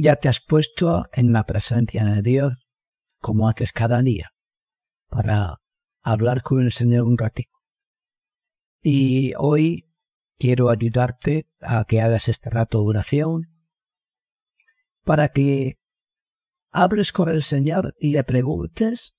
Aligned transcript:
ya 0.00 0.16
te 0.16 0.28
has 0.28 0.40
puesto 0.40 1.04
en 1.12 1.32
la 1.32 1.44
presencia 1.44 2.04
de 2.04 2.22
Dios 2.22 2.54
como 3.18 3.48
haces 3.48 3.72
cada 3.72 4.00
día 4.00 4.32
para 5.08 5.60
hablar 6.00 6.42
con 6.42 6.62
el 6.62 6.72
Señor 6.72 7.04
un 7.04 7.18
ratito. 7.18 7.50
Y 8.82 9.34
hoy 9.36 9.92
quiero 10.38 10.70
ayudarte 10.70 11.50
a 11.60 11.84
que 11.84 12.00
hagas 12.00 12.28
este 12.28 12.48
rato 12.48 12.78
de 12.78 12.86
oración 12.86 13.42
para 15.04 15.28
que 15.28 15.78
hables 16.70 17.12
con 17.12 17.28
el 17.28 17.42
Señor 17.42 17.94
y 17.98 18.12
le 18.12 18.24
preguntes 18.24 19.18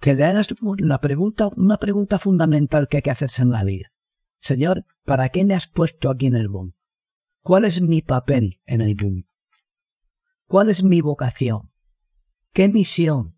que 0.00 0.14
le 0.14 0.24
hagas 0.24 0.48
una 0.62 0.98
pregunta, 0.98 1.48
una 1.56 1.76
pregunta 1.76 2.18
fundamental 2.18 2.88
que 2.88 2.96
hay 2.96 3.02
que 3.02 3.10
hacerse 3.10 3.42
en 3.42 3.50
la 3.50 3.62
vida. 3.62 3.92
Señor, 4.40 4.84
¿para 5.04 5.28
qué 5.28 5.44
me 5.44 5.54
has 5.54 5.68
puesto 5.68 6.10
aquí 6.10 6.26
en 6.26 6.34
el 6.34 6.48
mundo? 6.48 6.74
¿Cuál 7.42 7.66
es 7.66 7.80
mi 7.80 8.02
papel 8.02 8.60
en 8.64 8.80
el 8.80 8.96
mundo? 8.96 9.29
¿Cuál 10.50 10.68
es 10.68 10.82
mi 10.82 11.00
vocación? 11.00 11.70
¿Qué 12.52 12.68
misión 12.68 13.36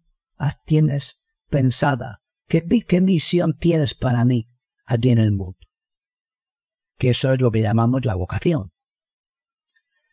tienes 0.64 1.22
pensada? 1.50 2.22
¿Qué, 2.48 2.66
qué 2.88 3.02
misión 3.02 3.58
tienes 3.58 3.94
para 3.94 4.24
mí 4.24 4.50
aquí 4.86 5.10
en 5.10 5.18
el 5.18 5.32
mundo? 5.32 5.58
Que 6.96 7.10
eso 7.10 7.30
es 7.34 7.40
lo 7.42 7.50
que 7.50 7.60
llamamos 7.60 8.06
la 8.06 8.14
vocación. 8.14 8.72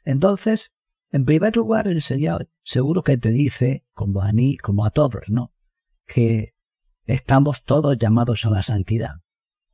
Entonces, 0.03 0.75
en 1.09 1.23
primer 1.23 1.55
lugar, 1.55 1.87
el 1.87 2.01
Señor 2.01 2.51
seguro 2.63 3.01
que 3.01 3.15
te 3.15 3.29
dice, 3.29 3.85
como 3.93 4.21
a 4.21 4.33
mí, 4.33 4.57
como 4.57 4.85
a 4.85 4.89
todos, 4.89 5.29
¿no? 5.29 5.53
Que 6.05 6.53
estamos 7.05 7.63
todos 7.63 7.97
llamados 7.97 8.43
a 8.43 8.49
la 8.49 8.61
santidad, 8.61 9.21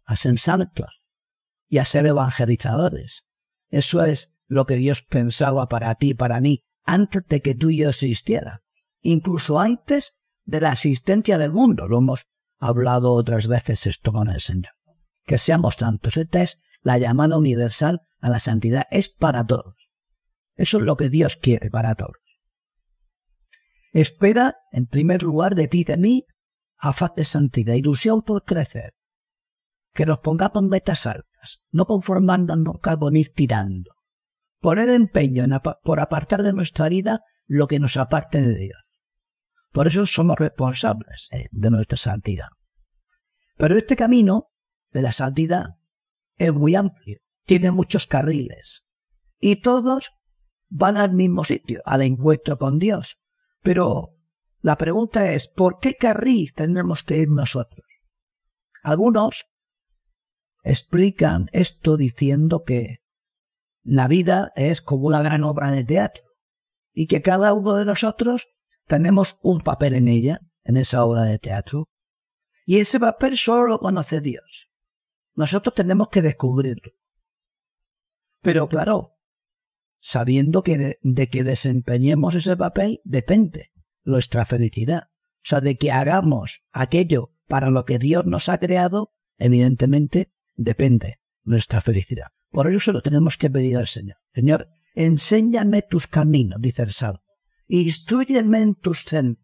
a 0.03 0.15
ser 0.15 0.37
santos 0.37 1.09
y 1.69 1.79
a 1.79 1.85
ser 1.85 2.05
evangelizadores. 2.05 3.25
Eso 3.69 4.05
es 4.05 4.35
lo 4.45 4.67
que 4.67 4.75
Dios 4.75 5.01
pensaba 5.01 5.67
para 5.67 5.95
ti 5.95 6.13
para 6.13 6.39
mí 6.39 6.63
antes 6.85 7.23
de 7.27 7.41
que 7.41 7.55
tú 7.55 7.69
y 7.69 7.77
yo 7.77 7.89
existiera. 7.89 8.63
Incluso 9.01 9.59
antes 9.59 10.25
de 10.45 10.61
la 10.61 10.71
existencia 10.71 11.37
del 11.37 11.51
mundo. 11.51 11.87
Lo 11.87 11.97
hemos 11.97 12.27
hablado 12.59 13.13
otras 13.13 13.47
veces 13.47 13.85
esto 13.87 14.13
con 14.13 14.29
el 14.29 14.39
Señor. 14.39 14.73
Que 15.25 15.37
seamos 15.37 15.75
santos. 15.75 16.17
Esta 16.17 16.43
es 16.43 16.61
la 16.81 16.97
llamada 16.97 17.37
universal 17.37 18.01
a 18.21 18.29
la 18.29 18.39
santidad. 18.39 18.87
Es 18.91 19.09
para 19.09 19.45
todos. 19.45 19.75
Eso 20.55 20.77
es 20.77 20.83
lo 20.83 20.95
que 20.95 21.09
Dios 21.09 21.35
quiere 21.35 21.69
para 21.69 21.95
todos. 21.95 22.15
Espera, 23.91 24.57
en 24.71 24.87
primer 24.87 25.23
lugar, 25.23 25.55
de 25.55 25.67
ti 25.67 25.83
de 25.83 25.97
mí, 25.97 26.25
afán 26.77 27.11
de 27.15 27.25
santidad, 27.25 27.75
ilusión 27.75 28.21
por 28.21 28.43
crecer. 28.43 28.93
Que 29.93 30.05
nos 30.05 30.19
pongamos 30.19 30.63
metas 30.63 31.05
altas, 31.05 31.63
no 31.71 31.85
conformándonos 31.85 32.79
con 32.81 33.15
ir 33.15 33.33
tirando. 33.33 33.94
Poner 34.65 34.89
empeño 34.89 35.45
por 35.83 35.99
apartar 35.99 36.41
de 36.41 36.51
nuestra 36.51 36.89
vida 36.89 37.21
lo 37.45 37.67
que 37.67 37.79
nos 37.79 37.97
aparte 37.97 38.41
de 38.41 38.55
Dios. 38.55 39.03
Por 39.71 39.85
eso 39.85 40.07
somos 40.07 40.39
responsables 40.39 41.29
eh, 41.33 41.49
de 41.51 41.69
nuestra 41.69 41.97
santidad. 41.97 42.47
Pero 43.57 43.77
este 43.77 43.95
camino 43.95 44.49
de 44.91 45.03
la 45.03 45.11
santidad 45.11 45.75
es 46.37 46.51
muy 46.51 46.73
amplio, 46.73 47.19
tiene 47.45 47.69
muchos 47.69 48.07
carriles 48.07 48.87
y 49.39 49.57
todos 49.57 50.13
van 50.67 50.97
al 50.97 51.13
mismo 51.13 51.43
sitio, 51.43 51.83
al 51.85 52.01
encuentro 52.01 52.57
con 52.57 52.79
Dios. 52.79 53.21
Pero 53.61 54.15
la 54.61 54.79
pregunta 54.79 55.31
es, 55.31 55.47
¿por 55.47 55.77
qué 55.77 55.93
carril 55.93 56.53
tenemos 56.55 57.03
que 57.03 57.19
ir 57.19 57.29
nosotros? 57.29 57.85
Algunos 58.81 59.45
explican 60.63 61.49
esto 61.51 61.97
diciendo 61.97 62.63
que 62.63 63.04
la 63.85 64.07
vida 64.07 64.51
es 64.55 64.81
como 64.81 65.05
una 65.07 65.21
gran 65.21 65.43
obra 65.43 65.71
de 65.71 65.83
teatro 65.83 66.23
y 66.91 67.05
que 67.05 67.21
cada 67.21 67.53
uno 67.53 67.75
de 67.75 67.85
nosotros 67.85 68.47
tenemos 68.87 69.37
un 69.41 69.61
papel 69.61 69.93
en 69.93 70.07
ella, 70.07 70.41
en 70.63 70.77
esa 70.77 71.05
obra 71.05 71.23
de 71.23 71.37
teatro, 71.37 71.87
y 72.65 72.79
ese 72.79 72.99
papel 72.99 73.37
solo 73.37 73.67
lo 73.67 73.79
conoce 73.79 74.21
Dios. 74.21 74.73
Nosotros 75.35 75.75
tenemos 75.75 76.09
que 76.09 76.23
descubrirlo. 76.23 76.93
Pero 78.41 78.67
claro, 78.67 79.17
sabiendo 79.99 80.63
que 80.63 80.97
de, 81.01 81.27
que 81.27 81.43
desempeñemos 81.43 82.33
ese 82.33 82.57
papel 82.57 83.01
depende 83.03 83.71
nuestra 84.03 84.45
felicidad. 84.45 85.09
O 85.09 85.47
sea, 85.47 85.61
de 85.61 85.77
que 85.77 85.91
hagamos 85.91 86.67
aquello 86.71 87.35
para 87.47 87.69
lo 87.69 87.85
que 87.85 87.99
Dios 87.99 88.25
nos 88.25 88.49
ha 88.49 88.57
creado, 88.57 89.13
evidentemente 89.37 90.31
depende 90.55 91.19
nuestra 91.43 91.81
felicidad. 91.81 92.34
Por 92.51 92.67
eso 92.69 92.79
se 92.79 92.91
lo 92.91 93.01
tenemos 93.01 93.37
que 93.37 93.49
pedir 93.49 93.77
al 93.77 93.87
Señor. 93.87 94.17
Señor, 94.33 94.69
enséñame 94.93 95.81
tus 95.81 96.07
caminos, 96.07 96.61
dice 96.61 96.83
el 96.83 96.91
Salmo. 96.91 97.21
Instruyeme 97.67 98.61
en 98.61 98.75
tus 98.75 99.01
sendas. 99.01 99.43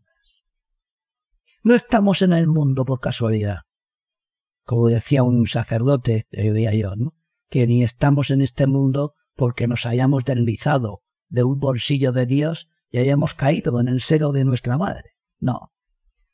No 1.63 1.75
estamos 1.75 2.21
en 2.21 2.33
el 2.33 2.47
mundo 2.47 2.85
por 2.85 2.99
casualidad. 2.99 3.59
Como 4.63 4.87
decía 4.87 5.23
un 5.23 5.47
sacerdote, 5.47 6.27
decía 6.31 6.73
yo, 6.73 6.95
¿no? 6.95 7.15
Que 7.49 7.67
ni 7.67 7.83
estamos 7.83 8.29
en 8.29 8.41
este 8.41 8.67
mundo 8.67 9.15
porque 9.35 9.67
nos 9.67 9.85
hayamos 9.85 10.23
deslizado 10.23 11.03
de 11.29 11.43
un 11.43 11.59
bolsillo 11.59 12.11
de 12.11 12.25
Dios 12.25 12.71
y 12.89 12.99
hayamos 12.99 13.33
caído 13.33 13.79
en 13.79 13.87
el 13.87 14.01
seno 14.01 14.31
de 14.31 14.45
nuestra 14.45 14.77
madre. 14.77 15.11
No. 15.39 15.71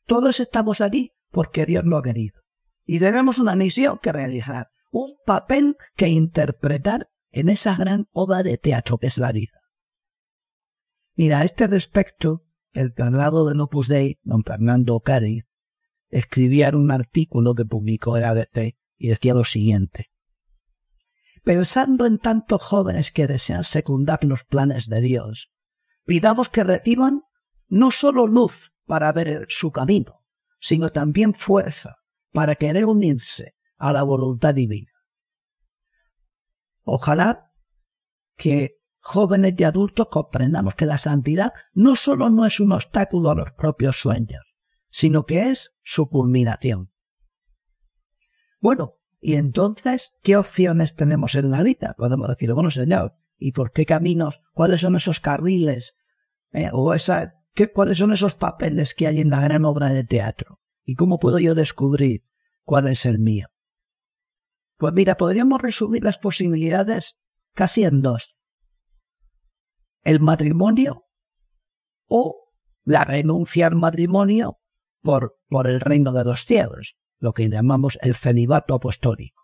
Todos 0.06 0.40
estamos 0.40 0.82
allí 0.82 1.14
porque 1.32 1.66
Dios 1.66 1.84
lo 1.86 1.98
ha 1.98 2.04
querido. 2.04 2.42
Y 2.86 3.00
tenemos 3.00 3.38
una 3.38 3.56
misión 3.56 4.00
que 4.02 4.12
realizar, 4.12 4.70
un 4.90 5.16
papel 5.26 5.78
que 5.96 6.08
interpretar 6.08 7.10
en 7.32 7.50
esa 7.50 7.76
gran 7.76 8.08
obra 8.12 8.44
de 8.44 8.58
teatro 8.58 8.98
que 8.98 9.08
es 9.08 9.18
la 9.18 9.32
vida. 9.32 9.60
Mira, 11.16 11.40
a 11.40 11.44
este 11.44 11.68
respecto, 11.68 12.46
el 12.74 12.94
cargado 12.94 13.48
de 13.50 13.60
Opus 13.62 13.88
Dei, 13.88 14.20
don 14.24 14.44
Fernando 14.44 15.00
Cari, 15.00 15.44
escribía 16.10 16.70
un 16.70 16.92
artículo 16.92 17.56
que 17.56 17.66
publicó 17.66 18.18
el 18.18 18.24
ABC 18.24 18.78
y 18.98 19.10
decía 19.10 19.34
lo 19.34 19.44
siguiente 19.44 20.12
pensando 21.48 22.06
en 22.06 22.18
tantos 22.18 22.62
jóvenes 22.62 23.10
que 23.10 23.26
desean 23.26 23.64
secundar 23.64 24.22
los 24.26 24.44
planes 24.44 24.90
de 24.90 25.00
Dios, 25.00 25.50
pidamos 26.06 26.50
que 26.50 26.66
reciban 26.66 27.22
no 27.70 27.90
sólo 27.90 28.28
luz 28.28 28.74
para 28.86 29.14
ver 29.14 29.46
su 29.48 29.72
camino, 29.72 30.26
sino 30.60 30.90
también 30.90 31.34
fuerza 31.34 32.00
para 32.34 32.56
querer 32.56 32.84
unirse 32.84 33.56
a 33.78 33.94
la 33.94 34.04
voluntad 34.04 34.54
divina. 34.54 34.92
Ojalá 36.84 37.52
que 38.36 38.80
jóvenes 39.00 39.56
y 39.58 39.64
adultos 39.64 40.08
comprendamos 40.10 40.76
que 40.76 40.86
la 40.86 40.98
santidad 40.98 41.54
no 41.74 41.96
sólo 41.96 42.30
no 42.30 42.46
es 42.46 42.60
un 42.60 42.72
obstáculo 42.72 43.30
a 43.30 43.36
los 43.36 43.52
propios 43.52 44.00
sueños, 44.00 44.60
sino 44.90 45.26
que 45.26 45.50
es 45.50 45.78
su 45.84 46.10
culminación. 46.10 46.92
Bueno, 48.60 48.98
y 49.20 49.36
entonces, 49.36 50.16
¿qué 50.24 50.38
opciones 50.38 50.96
tenemos 50.96 51.36
en 51.36 51.52
la 51.52 51.64
vida? 51.64 51.96
Podemos 51.98 52.28
decir, 52.28 52.54
bueno, 52.54 52.72
señor, 52.72 53.16
¿y 53.38 53.52
por 53.52 53.72
qué 53.72 53.86
caminos? 53.86 54.44
¿Cuáles 54.54 54.82
son 54.82 54.96
esos 54.96 55.20
carriles? 55.20 55.98
Eh, 56.52 56.70
¿O 56.72 56.94
¿qué, 57.54 57.72
cuáles 57.72 57.98
son 57.98 58.14
esos 58.14 58.36
papeles 58.36 58.94
que 58.94 59.08
hay 59.08 59.20
en 59.20 59.30
la 59.30 59.42
gran 59.42 59.66
obra 59.66 59.90
de 59.90 60.04
teatro? 60.04 60.62
¿Y 60.84 60.96
cómo 60.96 61.20
puedo 61.20 61.40
yo 61.40 61.56
descubrir 61.56 62.24
cuál 62.64 62.88
es 62.88 63.06
el 63.06 63.20
mío? 63.20 63.48
Pues 64.78 64.94
mira, 64.94 65.18
podríamos 65.18 65.62
resumir 65.62 66.04
las 66.04 66.18
posibilidades 66.18 67.20
casi 67.54 67.84
en 67.84 68.02
dos. 68.02 68.46
El 70.04 70.20
matrimonio 70.20 71.08
o 72.08 72.54
la 72.84 73.04
renuncia 73.04 73.68
al 73.68 73.76
matrimonio 73.76 74.60
por, 75.02 75.40
por 75.50 75.68
el 75.68 75.82
reino 75.82 76.14
de 76.14 76.24
los 76.24 76.46
cielos 76.46 76.98
lo 77.20 77.34
que 77.34 77.50
llamamos 77.50 77.98
el 78.02 78.16
celibato 78.16 78.76
apostólico. 78.76 79.44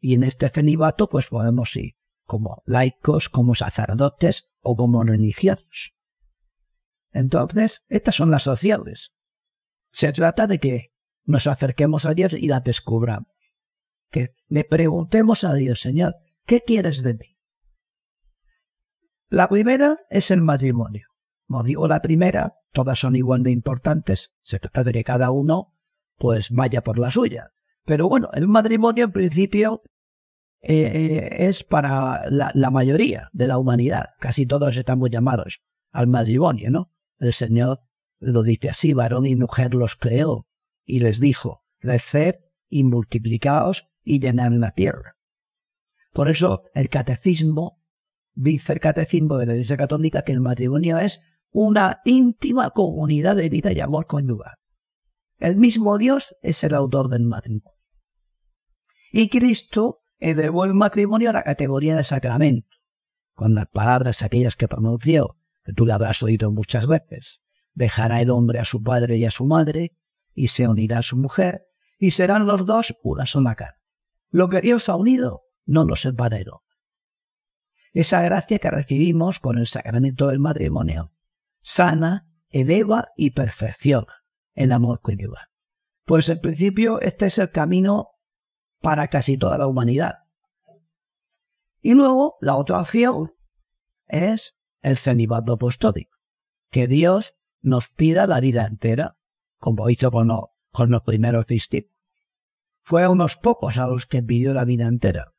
Y 0.00 0.14
en 0.14 0.24
este 0.24 0.48
celibato 0.48 1.08
pues 1.08 1.28
podemos 1.28 1.74
ir 1.76 1.94
como 2.24 2.62
laicos, 2.66 3.28
como 3.28 3.54
sacerdotes 3.54 4.50
o 4.60 4.76
como 4.76 5.02
religiosos. 5.02 5.94
Entonces, 7.12 7.84
estas 7.88 8.14
son 8.14 8.30
las 8.30 8.46
opciones. 8.46 9.14
Se 9.92 10.12
trata 10.12 10.46
de 10.46 10.60
que 10.60 10.94
nos 11.24 11.46
acerquemos 11.46 12.06
a 12.06 12.14
Dios 12.14 12.32
y 12.32 12.46
la 12.46 12.60
descubramos. 12.60 13.39
Que 14.10 14.34
le 14.48 14.64
preguntemos 14.64 15.44
a 15.44 15.54
Dios, 15.54 15.80
Señor, 15.80 16.16
¿qué 16.46 16.60
quieres 16.60 17.02
de 17.02 17.14
mí? 17.14 17.36
La 19.28 19.48
primera 19.48 20.00
es 20.10 20.30
el 20.30 20.42
matrimonio. 20.42 21.06
Como 21.46 21.62
digo 21.62 21.88
la 21.88 22.02
primera, 22.02 22.56
todas 22.72 22.98
son 22.98 23.14
igual 23.16 23.42
de 23.42 23.52
importantes. 23.52 24.32
Se 24.42 24.58
trata 24.58 24.84
de 24.84 24.92
que 24.92 25.04
cada 25.04 25.30
uno 25.30 25.74
pues 26.16 26.50
vaya 26.50 26.82
por 26.82 26.98
la 26.98 27.10
suya. 27.10 27.52
Pero 27.84 28.08
bueno, 28.08 28.30
el 28.34 28.48
matrimonio 28.48 29.04
en 29.04 29.12
principio 29.12 29.80
eh, 30.60 31.28
es 31.40 31.64
para 31.64 32.28
la, 32.28 32.50
la, 32.54 32.70
mayoría 32.70 33.30
de 33.32 33.46
la 33.46 33.58
humanidad. 33.58 34.10
Casi 34.18 34.46
todos 34.46 34.76
estamos 34.76 35.10
llamados 35.10 35.62
al 35.92 36.06
matrimonio, 36.06 36.70
¿no? 36.70 36.92
El 37.18 37.32
Señor 37.32 37.80
lo 38.18 38.42
dice 38.42 38.68
así, 38.68 38.92
varón 38.92 39.26
y 39.26 39.34
mujer 39.34 39.74
los 39.74 39.96
creó 39.96 40.46
y 40.84 41.00
les 41.00 41.20
dijo, 41.20 41.64
creced 41.78 42.36
y 42.68 42.84
multiplicaos 42.84 43.89
y 44.04 44.20
llenad 44.20 44.52
la 44.52 44.72
tierra. 44.72 45.16
Por 46.12 46.28
eso 46.28 46.64
el 46.74 46.88
catecismo 46.88 47.80
dice 48.34 48.72
el 48.72 48.80
catecismo 48.80 49.38
de 49.38 49.46
la 49.46 49.52
Iglesia 49.54 49.76
Católica 49.76 50.22
que 50.22 50.32
el 50.32 50.40
matrimonio 50.40 50.98
es 50.98 51.22
una 51.50 52.00
íntima 52.04 52.70
comunidad 52.70 53.36
de 53.36 53.48
vida 53.48 53.72
y 53.72 53.80
amor 53.80 54.06
conyugal. 54.06 54.54
El 55.38 55.56
mismo 55.56 55.98
Dios 55.98 56.36
es 56.42 56.62
el 56.64 56.74
autor 56.74 57.08
del 57.08 57.24
matrimonio. 57.24 57.78
Y 59.12 59.28
Cristo 59.28 60.02
elevó 60.18 60.64
el 60.64 60.74
matrimonio 60.74 61.30
a 61.30 61.32
la 61.32 61.42
categoría 61.42 61.96
de 61.96 62.04
sacramento, 62.04 62.68
con 63.34 63.54
las 63.54 63.66
palabras 63.66 64.22
aquellas 64.22 64.54
que 64.54 64.68
pronunció, 64.68 65.38
que 65.64 65.72
tú 65.72 65.86
le 65.86 65.94
habrás 65.94 66.22
oído 66.22 66.52
muchas 66.52 66.86
veces. 66.86 67.44
Dejará 67.72 68.20
el 68.20 68.30
hombre 68.30 68.58
a 68.58 68.64
su 68.64 68.82
padre 68.82 69.16
y 69.16 69.24
a 69.24 69.30
su 69.30 69.46
madre, 69.46 69.96
y 70.34 70.48
se 70.48 70.68
unirá 70.68 70.98
a 70.98 71.02
su 71.02 71.16
mujer, 71.16 71.66
y 71.98 72.12
serán 72.12 72.46
los 72.46 72.66
dos 72.66 72.96
una 73.02 73.26
sola 73.26 73.54
carne. 73.54 73.79
Lo 74.30 74.48
que 74.48 74.60
Dios 74.60 74.88
ha 74.88 74.96
unido 74.96 75.42
no 75.66 75.84
lo 75.84 75.96
separará. 75.96 76.52
Esa 77.92 78.22
gracia 78.22 78.58
que 78.58 78.70
recibimos 78.70 79.40
con 79.40 79.58
el 79.58 79.66
sacramento 79.66 80.28
del 80.28 80.38
matrimonio 80.38 81.12
sana, 81.62 82.28
eleva 82.48 83.08
y 83.16 83.30
perfecciona 83.30 84.24
el 84.54 84.72
amor 84.72 85.00
conyugal. 85.00 85.46
Pues 86.04 86.28
en 86.28 86.40
principio 86.40 87.00
este 87.00 87.26
es 87.26 87.38
el 87.38 87.50
camino 87.50 88.10
para 88.80 89.08
casi 89.08 89.36
toda 89.36 89.58
la 89.58 89.66
humanidad. 89.66 90.24
Y 91.80 91.94
luego 91.94 92.36
la 92.40 92.56
otra 92.56 92.80
opción 92.80 93.34
es 94.06 94.58
el 94.82 94.96
celibato 94.96 95.52
apostólico, 95.52 96.18
que 96.70 96.86
Dios 96.86 97.38
nos 97.60 97.88
pida 97.88 98.26
la 98.26 98.40
vida 98.40 98.64
entera, 98.64 99.18
como 99.58 99.88
hizo 99.90 100.10
con 100.10 100.28
los, 100.28 100.40
con 100.72 100.90
los 100.90 101.02
primeros 101.02 101.46
discípulos. 101.46 101.89
Fue 102.82 103.02
a 103.04 103.10
unos 103.10 103.36
pocos 103.36 103.78
a 103.78 103.86
los 103.86 104.06
que 104.06 104.22
pidió 104.22 104.54
la 104.54 104.64
vida 104.64 104.86
entera, 104.86 105.32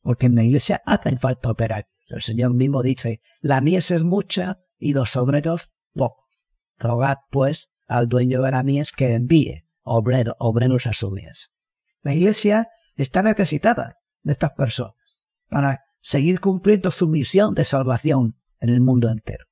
porque 0.00 0.26
en 0.26 0.34
la 0.34 0.44
iglesia 0.44 0.82
hacen 0.86 1.18
falta 1.18 1.50
operarios. 1.50 1.90
El 2.08 2.22
Señor 2.22 2.54
mismo 2.54 2.82
dice, 2.82 3.20
la 3.40 3.60
mies 3.60 3.90
es 3.90 4.02
mucha 4.02 4.60
y 4.78 4.94
los 4.94 5.16
obreros 5.16 5.78
pocos. 5.92 6.48
Rogad, 6.78 7.18
pues, 7.30 7.70
al 7.86 8.08
dueño 8.08 8.42
de 8.42 8.50
la 8.50 8.62
mies 8.62 8.92
que 8.92 9.14
envíe 9.14 9.66
obreros 9.82 10.86
a 10.86 10.92
su 10.92 11.10
mies. 11.10 11.50
La 12.02 12.14
iglesia 12.14 12.68
está 12.94 13.22
necesitada 13.22 13.98
de 14.22 14.32
estas 14.32 14.52
personas 14.52 15.20
para 15.48 15.84
seguir 16.00 16.40
cumpliendo 16.40 16.90
su 16.90 17.08
misión 17.08 17.54
de 17.54 17.64
salvación 17.64 18.38
en 18.60 18.70
el 18.70 18.80
mundo 18.80 19.10
entero. 19.10 19.46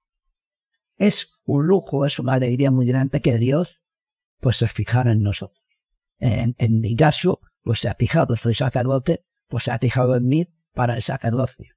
Es 0.97 1.41
un 1.44 1.67
lujo, 1.67 2.06
es 2.06 2.19
una 2.19 2.35
alegría 2.35 2.71
muy 2.71 2.87
grande 2.87 3.21
que 3.21 3.38
Dios 3.38 3.88
pues 4.41 4.56
se 4.56 4.69
fijara 4.69 5.12
en 5.12 5.23
nosotros. 5.23 5.56
En, 6.19 6.55
en 6.59 6.81
mi 6.81 6.97
caso, 6.97 7.41
pues 7.63 7.81
se 7.81 7.89
ha 7.89 7.95
fijado, 7.95 8.37
soy 8.37 8.55
sacerdote, 8.55 9.23
pues 9.49 9.65
se 9.65 9.71
ha 9.71 9.79
fijado 9.79 10.17
en 10.17 10.27
mí 10.27 10.49
para 10.73 10.97
el 10.97 11.03
sacerdocio. 11.03 11.75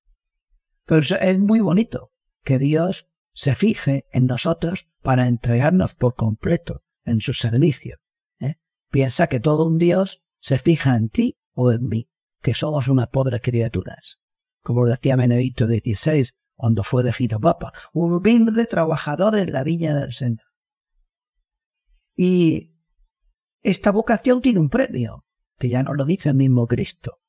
Pero 0.85 1.01
es 1.01 1.39
muy 1.39 1.59
bonito 1.59 2.11
que 2.43 2.59
Dios 2.59 3.07
se 3.33 3.55
fije 3.55 4.05
en 4.11 4.25
nosotros 4.25 4.91
para 5.01 5.27
entregarnos 5.27 5.93
por 5.93 6.15
completo 6.15 6.83
en 7.05 7.21
su 7.21 7.33
servicio. 7.33 7.97
¿eh? 8.39 8.55
Piensa 8.89 9.27
que 9.27 9.39
todo 9.39 9.67
un 9.67 9.77
Dios 9.77 10.27
se 10.39 10.59
fija 10.59 10.95
en 10.95 11.09
ti 11.09 11.39
o 11.53 11.71
en 11.71 11.87
mí, 11.87 12.09
que 12.41 12.53
somos 12.53 12.87
unas 12.87 13.07
pobres 13.07 13.41
criaturas. 13.41 14.19
Como 14.61 14.85
decía 14.85 15.15
Benedicto 15.15 15.67
XVI 15.67 16.31
cuando 16.55 16.83
fue 16.83 17.03
elegido 17.03 17.39
papa, 17.39 17.71
un 17.93 18.13
humilde 18.13 18.65
trabajador 18.65 19.37
en 19.37 19.53
la 19.53 19.63
viña 19.63 19.95
del 19.95 20.11
Señor. 20.11 20.45
Y 22.15 22.68
esta 23.61 23.91
vocación 23.91 24.41
tiene 24.41 24.59
un 24.59 24.69
premio, 24.69 25.25
que 25.57 25.69
ya 25.69 25.83
no 25.83 25.93
lo 25.93 26.05
dice 26.05 26.29
el 26.29 26.35
mismo 26.35 26.67
Cristo. 26.67 27.19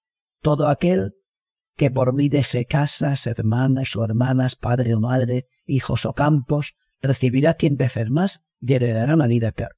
Todo 0.41 0.69
aquel 0.69 1.15
que 1.77 1.91
por 1.91 2.12
mí 2.15 2.29
deje 2.29 2.67
casas, 2.67 3.27
hermanas 3.27 3.97
o 3.97 4.05
hermanas, 4.05 4.56
padre 4.56 4.94
o 4.94 5.00
madre, 5.00 5.47
hijos 5.67 6.05
o 6.05 6.12
campos, 6.12 6.77
recibirá 7.00 7.56
cien 7.59 7.77
veces 7.77 8.11
más 8.11 8.44
y 8.61 8.75
heredará 8.75 9.17
la 9.17 9.27
vida 9.27 9.49
eterna. 9.49 9.77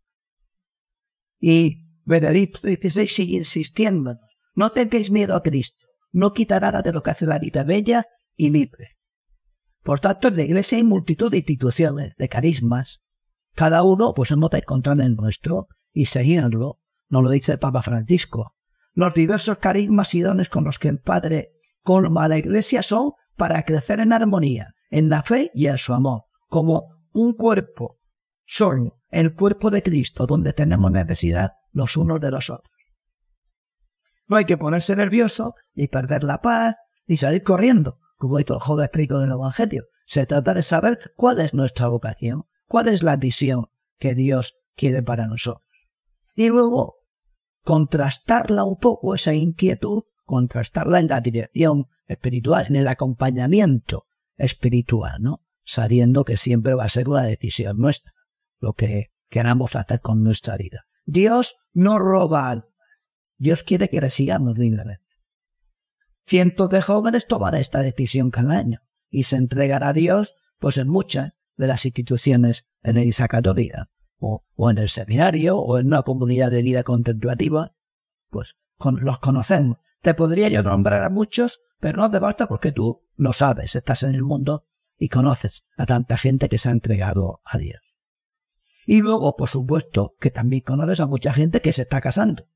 Y 1.38 1.86
Benedicto 2.04 2.60
XVI 2.60 3.06
sigue 3.06 3.36
insistiéndonos, 3.36 4.40
no 4.54 4.72
tengáis 4.72 5.10
miedo 5.10 5.36
a 5.36 5.42
Cristo, 5.42 5.86
no 6.10 6.32
quitará 6.32 6.82
de 6.82 6.92
lo 6.92 7.02
que 7.02 7.10
hace 7.10 7.26
la 7.26 7.38
vida 7.38 7.64
bella 7.64 8.06
y 8.36 8.50
libre. 8.50 8.98
Por 9.82 10.00
tanto, 10.00 10.28
en 10.28 10.36
la 10.36 10.42
Iglesia 10.42 10.78
hay 10.78 10.84
multitud 10.84 11.30
de 11.30 11.38
instituciones, 11.38 12.14
de 12.16 12.28
carismas. 12.28 13.02
Cada 13.54 13.82
uno, 13.82 14.14
pues 14.14 14.30
hemos 14.30 14.50
de 14.50 14.58
encontrar 14.58 15.00
el 15.00 15.16
nuestro 15.16 15.68
y 15.92 16.06
seguirlo, 16.06 16.80
nos 17.08 17.22
lo 17.22 17.30
dice 17.30 17.52
el 17.52 17.58
Papa 17.58 17.82
Francisco. 17.82 18.54
Los 18.94 19.14
diversos 19.14 19.58
carismas 19.58 20.14
y 20.14 20.20
dones 20.20 20.48
con 20.48 20.64
los 20.64 20.78
que 20.78 20.88
el 20.88 21.00
Padre 21.00 21.52
colma 21.82 22.24
a 22.24 22.28
la 22.28 22.38
Iglesia 22.38 22.82
son 22.82 23.12
para 23.36 23.64
crecer 23.64 24.00
en 24.00 24.12
armonía, 24.12 24.74
en 24.90 25.08
la 25.08 25.22
fe 25.22 25.50
y 25.54 25.66
en 25.66 25.78
su 25.78 25.92
amor, 25.92 26.24
como 26.48 27.06
un 27.12 27.34
cuerpo 27.34 27.98
solo, 28.44 29.00
el 29.10 29.34
cuerpo 29.34 29.70
de 29.70 29.82
Cristo, 29.82 30.26
donde 30.26 30.52
tenemos 30.52 30.90
necesidad 30.90 31.52
los 31.72 31.96
unos 31.96 32.20
de 32.20 32.30
los 32.30 32.50
otros. 32.50 32.72
No 34.26 34.36
hay 34.36 34.44
que 34.44 34.56
ponerse 34.56 34.96
nervioso, 34.96 35.54
ni 35.74 35.88
perder 35.88 36.24
la 36.24 36.40
paz, 36.40 36.76
ni 37.06 37.16
salir 37.16 37.42
corriendo, 37.42 37.98
como 38.16 38.38
hizo 38.38 38.54
el 38.54 38.60
joven 38.60 38.88
rico 38.92 39.18
del 39.18 39.32
Evangelio. 39.32 39.84
Se 40.06 40.26
trata 40.26 40.54
de 40.54 40.62
saber 40.62 41.12
cuál 41.16 41.40
es 41.40 41.54
nuestra 41.54 41.88
vocación, 41.88 42.44
cuál 42.66 42.88
es 42.88 43.02
la 43.02 43.16
visión 43.16 43.66
que 43.98 44.14
Dios 44.14 44.54
quiere 44.76 45.02
para 45.02 45.26
nosotros. 45.26 45.71
Y 46.34 46.48
luego, 46.48 46.96
contrastarla 47.62 48.64
un 48.64 48.76
poco, 48.76 49.14
esa 49.14 49.34
inquietud, 49.34 50.04
contrastarla 50.24 50.98
en 50.98 51.08
la 51.08 51.20
dirección 51.20 51.88
espiritual, 52.06 52.66
en 52.68 52.76
el 52.76 52.88
acompañamiento 52.88 54.06
espiritual, 54.36 55.20
¿no? 55.20 55.44
Sabiendo 55.64 56.24
que 56.24 56.36
siempre 56.36 56.74
va 56.74 56.84
a 56.84 56.88
ser 56.88 57.08
una 57.08 57.22
decisión 57.22 57.78
nuestra, 57.78 58.12
lo 58.58 58.72
que 58.72 59.12
queramos 59.28 59.76
hacer 59.76 60.00
con 60.00 60.22
nuestra 60.22 60.56
vida. 60.56 60.86
Dios 61.04 61.56
no 61.72 61.98
roba 61.98 62.50
almas. 62.50 62.68
Dios 63.36 63.62
quiere 63.62 63.88
que 63.88 64.00
le 64.00 64.10
sigamos 64.10 64.58
libremente. 64.58 65.02
Cientos 66.26 66.70
de 66.70 66.80
jóvenes 66.80 67.26
tomarán 67.26 67.60
esta 67.60 67.80
decisión 67.80 68.30
cada 68.30 68.58
año 68.58 68.80
y 69.10 69.24
se 69.24 69.36
entregará 69.36 69.88
a 69.88 69.92
Dios 69.92 70.36
pues 70.58 70.78
en 70.78 70.88
muchas 70.88 71.32
de 71.56 71.66
las 71.66 71.84
instituciones 71.84 72.70
en 72.82 72.98
Iglesia 72.98 73.28
Católica 73.28 73.90
o, 74.22 74.70
en 74.70 74.78
el 74.78 74.88
seminario 74.88 75.58
o 75.58 75.78
en 75.78 75.88
una 75.88 76.02
comunidad 76.02 76.50
de 76.50 76.62
vida 76.62 76.84
contemplativa, 76.84 77.74
pues 78.30 78.56
los 79.00 79.18
conocemos. 79.18 79.78
Te 80.00 80.14
podría 80.14 80.48
yo 80.48 80.62
nombrar 80.62 81.02
a 81.02 81.10
muchos, 81.10 81.60
pero 81.80 81.98
no 81.98 82.10
te 82.10 82.18
basta 82.18 82.46
porque 82.46 82.72
tú 82.72 83.02
lo 83.16 83.32
sabes, 83.32 83.74
estás 83.74 84.04
en 84.04 84.14
el 84.14 84.22
mundo 84.22 84.64
y 84.96 85.08
conoces 85.08 85.66
a 85.76 85.86
tanta 85.86 86.16
gente 86.16 86.48
que 86.48 86.58
se 86.58 86.68
ha 86.68 86.72
entregado 86.72 87.40
a 87.44 87.58
Dios. 87.58 87.80
Y 88.86 89.00
luego, 89.00 89.36
por 89.36 89.48
supuesto, 89.48 90.14
que 90.20 90.30
también 90.30 90.62
conoces 90.62 91.00
a 91.00 91.06
mucha 91.06 91.32
gente 91.32 91.60
que 91.60 91.72
se 91.72 91.82
está 91.82 92.00
casando. 92.00 92.48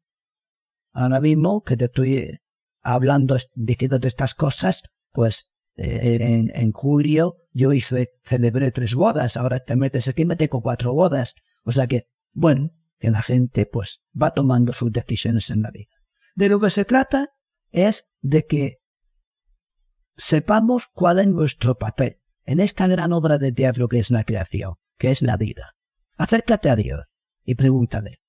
Ahora 0.93 1.21
mismo 1.21 1.62
que 1.62 1.76
te 1.76 1.87
estoy 1.87 2.41
hablando, 2.83 3.37
diciéndote 3.55 4.09
estas 4.09 4.35
cosas, 4.35 4.83
pues 5.12 5.50
eh, 5.76 6.19
en, 6.21 6.50
en, 6.55 6.73
julio 6.73 7.37
yo 7.52 7.73
hice, 7.73 8.12
celebré 8.25 8.71
tres 8.71 8.95
bodas, 8.95 9.37
ahora 9.37 9.61
te 9.61 9.76
metes 9.76 10.09
aquí 10.09 10.25
me 10.25 10.37
tengo 10.37 10.62
cuatro 10.62 10.93
bodas. 10.95 11.35
O 11.67 11.73
sea 11.73 11.89
que, 11.89 12.09
bueno, 12.33 12.73
que 12.99 13.11
la 13.11 13.23
gente 13.23 13.67
pues 13.67 14.01
va 14.21 14.31
tomando 14.31 14.73
sus 14.73 14.93
decisiones 14.93 15.51
en 15.51 15.63
la 15.63 15.71
vida. 15.73 15.91
De 16.37 16.49
lo 16.49 16.61
que 16.61 16.71
se 16.71 16.85
trata 16.85 17.31
es 17.73 18.09
de 18.21 18.47
que 18.47 18.79
sepamos 20.17 20.87
cuál 20.93 21.19
es 21.19 21.27
nuestro 21.27 21.77
papel 21.77 22.23
en 22.45 22.61
esta 22.61 22.87
gran 22.87 23.13
obra 23.13 23.39
de 23.39 23.51
teatro 23.51 23.89
que 23.89 23.99
es 23.99 24.13
la 24.13 24.23
creación, 24.23 24.77
que 24.97 25.11
es 25.11 25.23
la 25.23 25.37
vida. 25.37 25.75
Acércate 26.17 26.71
a 26.71 26.77
Dios 26.77 27.19
y 27.45 27.57
pregúntale. 27.57 28.23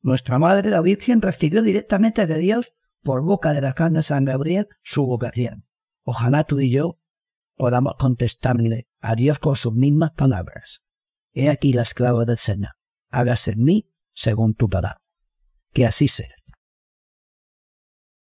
Nuestra 0.00 0.40
Madre, 0.40 0.70
la 0.70 0.82
Virgen, 0.82 1.22
recibió 1.22 1.62
directamente 1.62 2.26
de 2.26 2.38
Dios, 2.38 2.78
por 3.02 3.22
boca 3.22 3.52
de 3.52 3.60
la 3.60 3.74
carne 3.74 4.02
San 4.02 4.24
Gabriel, 4.24 4.68
su 4.82 5.06
vocación. 5.06 5.66
Ojalá 6.02 6.44
tú 6.44 6.58
y 6.58 6.70
yo 6.70 7.00
podamos 7.54 7.94
contestarle 7.96 8.88
a 9.00 9.14
Dios 9.14 9.38
con 9.38 9.54
sus 9.54 9.72
mismas 9.72 10.10
palabras. 10.12 10.87
He 11.38 11.50
aquí 11.50 11.72
la 11.72 11.82
esclava 11.82 12.24
del 12.24 12.38
Señor. 12.38 12.72
Hágase 13.10 13.52
en 13.52 13.62
mí 13.62 13.88
según 14.12 14.54
tu 14.54 14.68
palabra. 14.68 15.00
Que 15.72 15.86
así 15.86 16.08
sea. 16.08 16.34